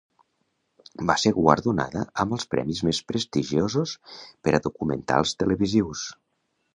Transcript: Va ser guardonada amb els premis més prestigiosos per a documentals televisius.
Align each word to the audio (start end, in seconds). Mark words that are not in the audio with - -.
Va 1.09 1.15
ser 1.23 1.31
guardonada 1.35 2.01
amb 2.23 2.33
els 2.37 2.49
premis 2.53 2.81
més 2.87 3.01
prestigiosos 3.11 3.93
per 4.47 4.55
a 4.59 4.63
documentals 4.69 5.35
televisius. 5.43 6.07